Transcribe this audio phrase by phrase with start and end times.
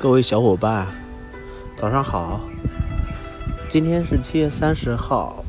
[0.00, 0.86] 各位小伙伴，
[1.76, 2.40] 早上好！
[3.68, 5.44] 今天是七月三十号，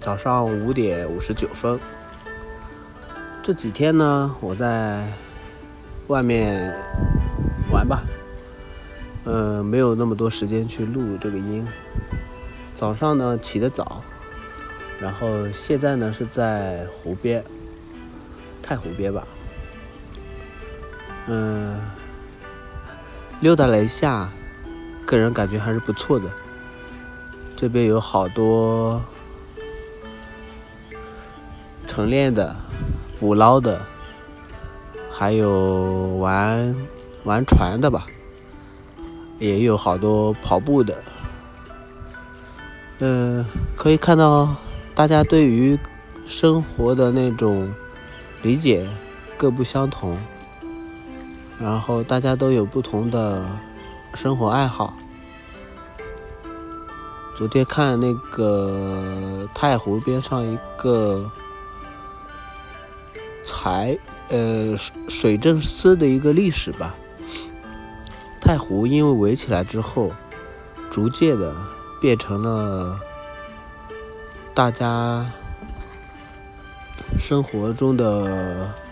[0.00, 1.78] 早上五点五十九分。
[3.42, 5.06] 这几天呢，我在
[6.06, 6.74] 外面
[7.70, 8.02] 玩吧，
[9.26, 11.62] 嗯，没有那么多时间去录这个音。
[12.74, 14.02] 早上呢起得早，
[14.98, 17.44] 然后现在呢是在湖边，
[18.62, 19.26] 太湖边吧，
[21.26, 21.78] 嗯。
[23.40, 24.28] 溜达了一下，
[25.04, 26.24] 个人感觉还是不错的。
[27.56, 29.00] 这边有好多
[31.86, 32.56] 晨练的、
[33.20, 33.80] 捕捞的，
[35.10, 35.50] 还有
[36.18, 36.74] 玩
[37.24, 38.06] 玩船的吧，
[39.38, 40.96] 也有好多跑步的。
[42.98, 43.44] 嗯，
[43.76, 44.54] 可以看到
[44.94, 45.78] 大家对于
[46.26, 47.70] 生活的那种
[48.42, 48.88] 理解
[49.36, 50.16] 各不相同。
[51.58, 53.44] 然后大家都有不同的
[54.14, 54.92] 生活爱好。
[57.36, 61.30] 昨天看那个太湖边上一个
[63.44, 63.96] 财
[64.28, 64.76] 呃
[65.08, 66.94] 水政司的一个历史吧。
[68.40, 70.12] 太湖因为围起来之后，
[70.90, 71.54] 逐渐的
[72.00, 72.98] 变成了
[74.54, 75.26] 大家
[77.18, 78.85] 生活中的。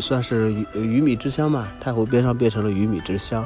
[0.00, 3.44] 算是鱼鱼米之乡嘛，太湖边上变成了鱼米之乡。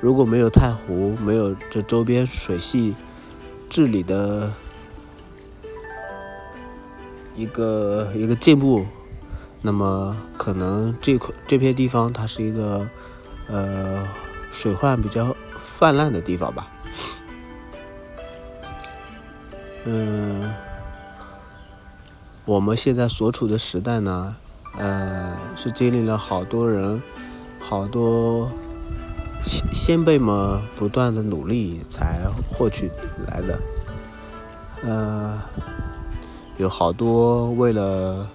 [0.00, 2.94] 如果没有太湖，没有这周边水系
[3.70, 4.52] 治理的
[7.34, 8.84] 一个一个进步，
[9.62, 12.86] 那么可能这块这片地方它是一个
[13.48, 14.06] 呃
[14.52, 15.34] 水患比较
[15.64, 16.68] 泛滥的地方吧。
[19.86, 20.52] 嗯，
[22.44, 24.36] 我们现在所处的时代呢？
[24.76, 27.00] 呃，是经历了好多人，
[27.60, 28.50] 好多
[29.42, 32.20] 先先辈们不断的努力才
[32.50, 32.90] 获取
[33.28, 33.60] 来的。
[34.82, 35.40] 呃，
[36.56, 38.28] 有好多为了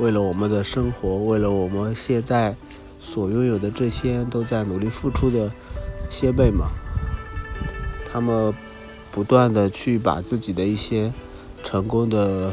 [0.00, 2.56] 为了我们的生活，为了我们现在
[2.98, 5.50] 所拥有的这些都在努力付出的
[6.10, 6.66] 先辈们，
[8.12, 8.52] 他们
[9.12, 11.12] 不断的去把自己的一些
[11.62, 12.52] 成功的。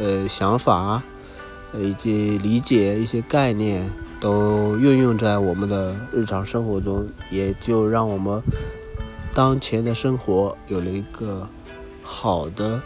[0.00, 1.02] 呃，想法，
[1.72, 3.88] 呃以及理解一些概念，
[4.20, 8.42] 都运用在我们的日常生活中，也就让我们
[9.34, 11.46] 当前的生活有了一个
[12.02, 12.80] 好的，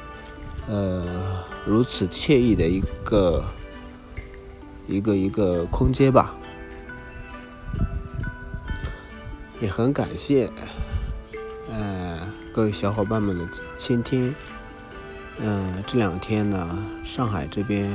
[0.68, 1.04] 呃，
[1.64, 3.44] 如此惬意的一个
[4.88, 6.34] 一个一个空间吧。
[9.60, 10.50] 也很感谢，
[11.70, 12.18] 呃，
[12.52, 13.46] 各位小伙伴们的
[13.78, 14.34] 倾听。
[15.40, 17.88] 嗯，这两天呢，上海这边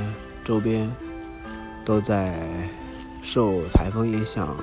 [0.47, 0.90] 周边
[1.85, 2.34] 都在
[3.22, 4.56] 受台风影响，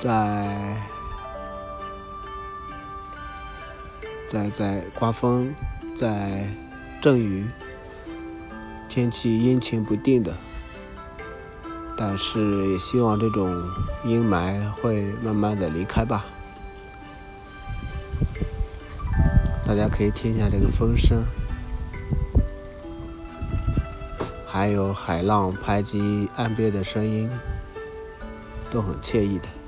[0.00, 0.78] 在
[4.26, 5.54] 在在刮风，
[5.98, 6.46] 在
[7.02, 7.46] 阵雨，
[8.88, 10.34] 天气阴晴不定的，
[11.98, 13.54] 但是也希望这种
[14.02, 16.24] 阴霾会慢慢的离开吧。
[19.66, 21.22] 大家可以听一下这个风声，
[24.60, 27.30] 还有海浪拍击岸边的声音，
[28.70, 29.59] 都很惬意的。